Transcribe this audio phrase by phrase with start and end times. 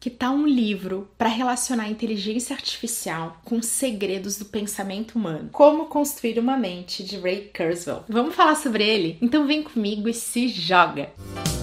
[0.00, 5.50] Que tal um livro para relacionar a inteligência artificial com os segredos do pensamento humano?
[5.52, 8.04] Como construir uma mente de Ray Kurzweil.
[8.08, 9.18] Vamos falar sobre ele?
[9.20, 11.12] Então vem comigo e se joga.
[11.36, 11.59] O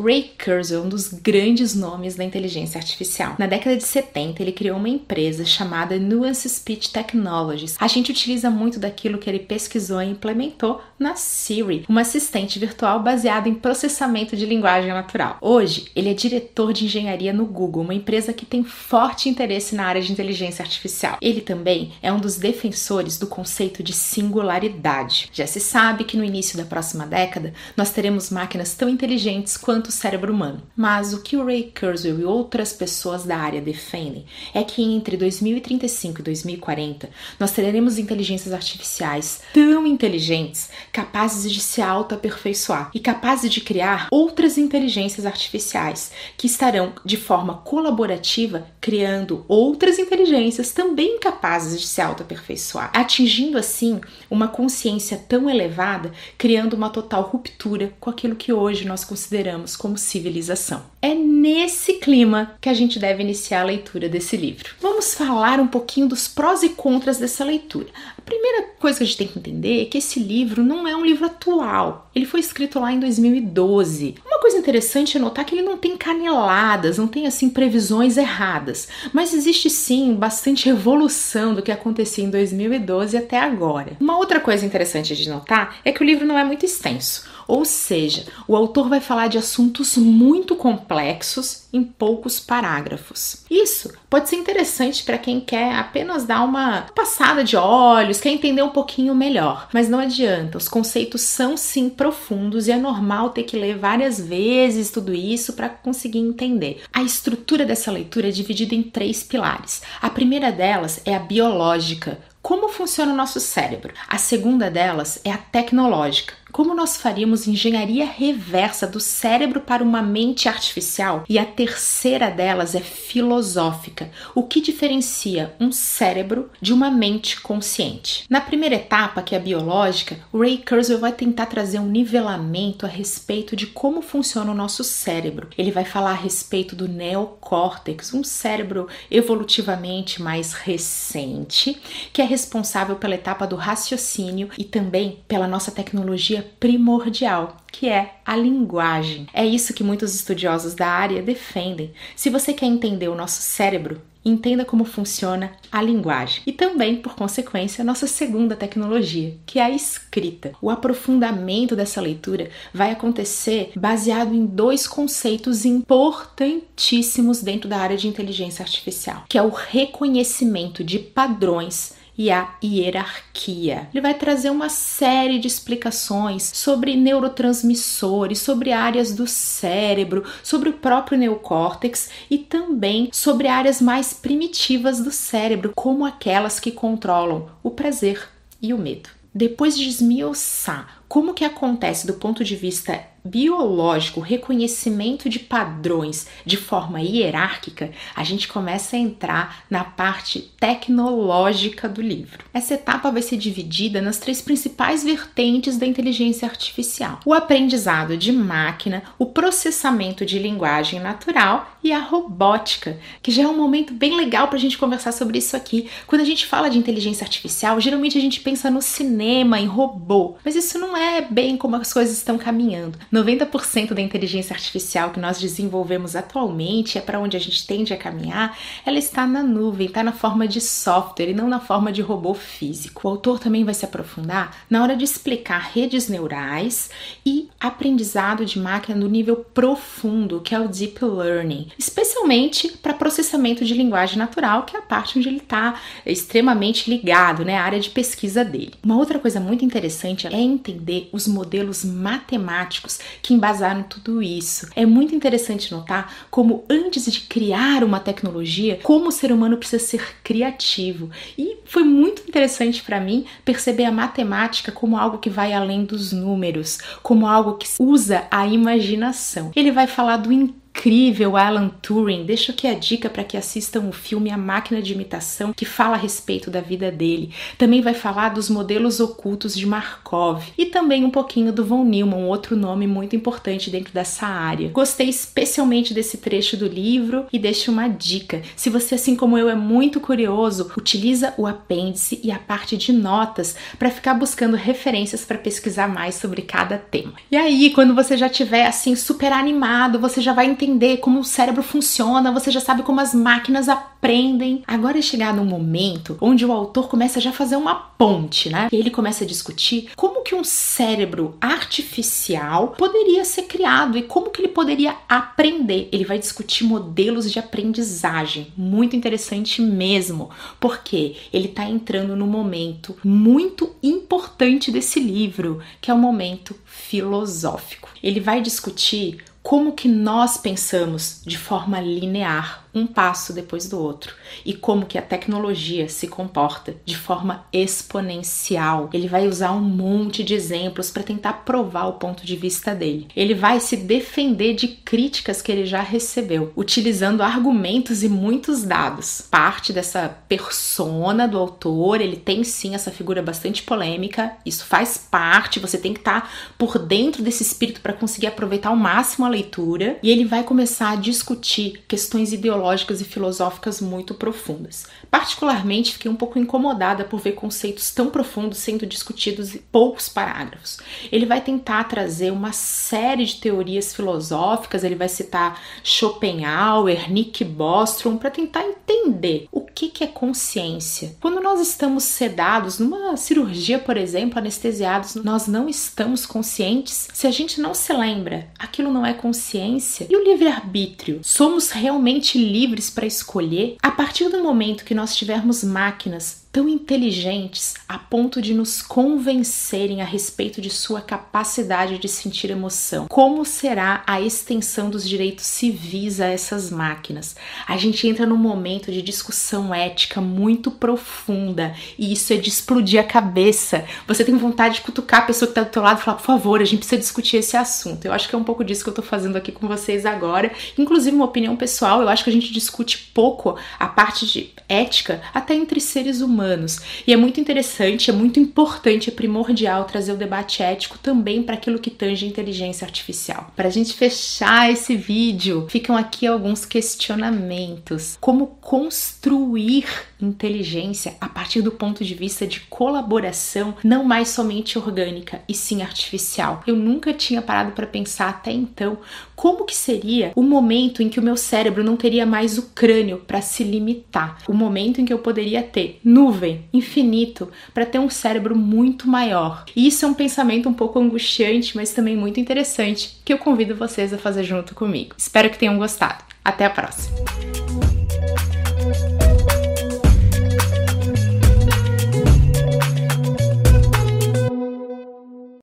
[0.00, 3.34] Ray Kurzweil é um dos grandes nomes da inteligência artificial.
[3.38, 7.76] Na década de 70, ele criou uma empresa chamada Nuance Speech Technologies.
[7.78, 13.02] A gente utiliza muito daquilo que ele pesquisou e implementou na Siri, uma assistente virtual
[13.02, 15.38] baseada em processamento de linguagem natural.
[15.40, 19.84] Hoje, ele é diretor de engenharia no Google, uma empresa que tem forte interesse na
[19.84, 21.18] área de inteligência artificial.
[21.20, 25.28] Ele também é um dos defensores do conceito de singularidade.
[25.32, 29.89] Já se sabe que no início da próxima década nós teremos máquinas tão inteligentes quanto
[29.90, 30.62] cérebro humano.
[30.76, 35.16] Mas o que o Ray Kurzweil e outras pessoas da área defendem é que entre
[35.16, 43.52] 2035 e 2040 nós teremos inteligências artificiais tão inteligentes, capazes de se auto-aperfeiçoar e capazes
[43.52, 51.80] de criar outras inteligências artificiais que estarão de forma colaborativa criando outras inteligências também capazes
[51.80, 58.34] de se auto-aperfeiçoar, atingindo assim uma consciência tão elevada, criando uma total ruptura com aquilo
[58.34, 60.82] que hoje nós consideramos como civilização.
[61.00, 64.74] É nesse clima que a gente deve iniciar a leitura desse livro.
[64.78, 67.86] Vamos falar um pouquinho dos prós e contras dessa leitura.
[68.18, 70.94] A primeira coisa que a gente tem que entender é que esse livro não é
[70.94, 72.10] um livro atual.
[72.14, 74.16] Ele foi escrito lá em 2012.
[74.26, 78.86] Uma coisa interessante é notar que ele não tem caneladas, não tem assim previsões erradas,
[79.14, 83.96] mas existe sim bastante evolução do que acontecia em 2012 até agora.
[83.98, 87.29] Uma outra coisa interessante de notar é que o livro não é muito extenso.
[87.50, 93.44] Ou seja, o autor vai falar de assuntos muito complexos em poucos parágrafos.
[93.50, 98.62] Isso pode ser interessante para quem quer apenas dar uma passada de olhos, quer entender
[98.62, 103.42] um pouquinho melhor, mas não adianta, os conceitos são sim profundos e é normal ter
[103.42, 106.82] que ler várias vezes tudo isso para conseguir entender.
[106.92, 109.82] A estrutura dessa leitura é dividida em três pilares.
[110.00, 113.92] A primeira delas é a biológica, como funciona o nosso cérebro.
[114.08, 116.39] A segunda delas é a tecnológica.
[116.52, 121.24] Como nós faríamos engenharia reversa do cérebro para uma mente artificial?
[121.28, 124.10] E a terceira delas é filosófica.
[124.34, 128.24] O que diferencia um cérebro de uma mente consciente?
[128.28, 132.88] Na primeira etapa, que é a biológica, Ray Kurzweil vai tentar trazer um nivelamento a
[132.88, 135.48] respeito de como funciona o nosso cérebro.
[135.56, 141.80] Ele vai falar a respeito do neocórtex, um cérebro evolutivamente mais recente,
[142.12, 148.16] que é responsável pela etapa do raciocínio e também pela nossa tecnologia primordial, que é
[148.24, 149.26] a linguagem.
[149.32, 151.92] É isso que muitos estudiosos da área defendem.
[152.16, 157.14] Se você quer entender o nosso cérebro, entenda como funciona a linguagem e também, por
[157.14, 160.52] consequência, a nossa segunda tecnologia, que é a escrita.
[160.60, 168.08] O aprofundamento dessa leitura vai acontecer baseado em dois conceitos importantíssimos dentro da área de
[168.08, 173.88] inteligência artificial, que é o reconhecimento de padrões e a hierarquia.
[173.92, 180.74] Ele vai trazer uma série de explicações sobre neurotransmissores, sobre áreas do cérebro, sobre o
[180.74, 187.70] próprio neocórtex e também sobre áreas mais primitivas do cérebro, como aquelas que controlam o
[187.70, 188.28] prazer
[188.60, 189.08] e o medo.
[189.32, 196.56] Depois de esmiuçar como que acontece do ponto de vista biológico, reconhecimento de padrões de
[196.56, 202.44] forma hierárquica, a gente começa a entrar na parte tecnológica do livro.
[202.52, 208.32] Essa etapa vai ser dividida nas três principais vertentes da inteligência artificial: o aprendizado de
[208.32, 214.16] máquina, o processamento de linguagem natural e a robótica, que já é um momento bem
[214.16, 215.88] legal para a gente conversar sobre isso aqui.
[216.06, 220.36] Quando a gente fala de inteligência artificial, geralmente a gente pensa no cinema, em robô,
[220.44, 222.98] mas isso não é bem como as coisas estão caminhando.
[223.12, 227.96] 90% da inteligência artificial que nós desenvolvemos atualmente é para onde a gente tende a
[227.96, 232.02] caminhar, ela está na nuvem, está na forma de software e não na forma de
[232.02, 233.06] robô físico.
[233.06, 236.90] O autor também vai se aprofundar na hora de explicar redes neurais
[237.24, 243.64] e aprendizado de máquina no nível profundo, que é o deep learning, especialmente para processamento
[243.64, 247.80] de linguagem natural, que é a parte onde ele está extremamente ligado, né, a área
[247.80, 248.74] de pesquisa dele.
[248.82, 254.68] Uma outra coisa muito interessante é entender os modelos matemáticos que embasaram tudo isso.
[254.74, 259.82] É muito interessante notar como antes de criar uma tecnologia, como o ser humano precisa
[259.82, 261.10] ser criativo.
[261.36, 266.12] E foi muito interessante para mim perceber a matemática como algo que vai além dos
[266.12, 269.50] números, como algo que usa a imaginação.
[269.54, 270.32] Ele vai falar do
[270.70, 272.24] incrível Alan Turing.
[272.24, 275.94] Deixo aqui a dica para que assistam o filme A Máquina de Imitação, que fala
[275.94, 277.34] a respeito da vida dele.
[277.58, 282.24] Também vai falar dos modelos ocultos de Markov e também um pouquinho do von Neumann,
[282.24, 284.70] outro nome muito importante dentro dessa área.
[284.70, 288.40] Gostei especialmente desse trecho do livro e deixo uma dica.
[288.56, 292.92] Se você, assim como eu, é muito curioso, utiliza o apêndice e a parte de
[292.92, 297.12] notas para ficar buscando referências para pesquisar mais sobre cada tema.
[297.30, 301.24] E aí, quando você já tiver assim super animado, você já vai entender como o
[301.24, 304.62] cérebro funciona, você já sabe como as máquinas aprendem.
[304.66, 308.68] Agora é chegado um momento onde o autor começa já a fazer uma ponte, né?
[308.70, 314.30] E ele começa a discutir como que um cérebro artificial poderia ser criado e como
[314.30, 315.88] que ele poderia aprender.
[315.92, 320.28] Ele vai discutir modelos de aprendizagem, muito interessante mesmo,
[320.58, 327.88] porque ele está entrando no momento muito importante desse livro, que é o momento filosófico.
[328.02, 334.14] Ele vai discutir como que nós pensamos de forma linear um passo depois do outro
[334.44, 338.88] e como que a tecnologia se comporta de forma exponencial.
[338.92, 343.08] Ele vai usar um monte de exemplos para tentar provar o ponto de vista dele.
[343.16, 349.22] Ele vai se defender de críticas que ele já recebeu, utilizando argumentos e muitos dados.
[349.30, 355.60] Parte dessa persona do autor, ele tem sim essa figura bastante polêmica, isso faz parte,
[355.60, 359.28] você tem que estar tá por dentro desse espírito para conseguir aproveitar ao máximo a
[359.28, 364.86] leitura, e ele vai começar a discutir questões ideológicas teológicas e filosóficas muito profundas.
[365.10, 370.78] Particularmente, fiquei um pouco incomodada por ver conceitos tão profundos sendo discutidos em poucos parágrafos.
[371.10, 378.18] Ele vai tentar trazer uma série de teorias filosóficas, ele vai citar Schopenhauer, Nick Bostrom,
[378.18, 381.16] para tentar entender o que, que é consciência.
[381.20, 387.08] Quando nós estamos sedados, numa cirurgia, por exemplo, anestesiados, nós não estamos conscientes.
[387.12, 390.06] Se a gente não se lembra, aquilo não é consciência.
[390.10, 391.20] E o livre-arbítrio?
[391.22, 393.76] Somos realmente livres para escolher?
[393.82, 400.02] A partir do momento que nós tivermos máquinas tão inteligentes a ponto de nos convencerem
[400.02, 403.06] a respeito de sua capacidade de sentir emoção.
[403.08, 407.36] Como será a extensão dos direitos civis a essas máquinas?
[407.66, 413.00] A gente entra num momento de discussão ética muito profunda e isso é de explodir
[413.00, 413.84] a cabeça.
[414.08, 416.26] Você tem vontade de cutucar a pessoa que está do teu lado e falar, por
[416.26, 418.04] favor, a gente precisa discutir esse assunto.
[418.04, 420.50] Eu acho que é um pouco disso que eu estou fazendo aqui com vocês agora.
[420.76, 425.22] Inclusive, uma opinião pessoal, eu acho que a gente discute pouco a parte de ética
[425.32, 426.80] até entre seres humanos humanos.
[427.06, 431.54] E é muito interessante, é muito importante, é primordial trazer o debate ético também para
[431.54, 433.52] aquilo que tange a inteligência artificial.
[433.54, 438.16] Para a gente fechar esse vídeo, ficam aqui alguns questionamentos.
[438.20, 439.86] Como construir
[440.20, 445.82] inteligência a partir do ponto de vista de colaboração, não mais somente orgânica e sim
[445.82, 446.62] artificial.
[446.66, 448.98] Eu nunca tinha parado para pensar até então
[449.34, 453.18] como que seria o momento em que o meu cérebro não teria mais o crânio
[453.26, 455.98] para se limitar, o momento em que eu poderia ter
[456.30, 459.64] nuvem, infinito, para ter um cérebro muito maior.
[459.74, 463.74] E isso é um pensamento um pouco angustiante, mas também muito interessante, que eu convido
[463.74, 465.16] vocês a fazer junto comigo.
[465.18, 466.22] Espero que tenham gostado.
[466.44, 467.49] Até a próxima!